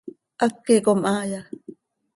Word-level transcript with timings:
¿Háqui 0.43 0.75
com 0.85 0.99
haaya? 1.09 1.41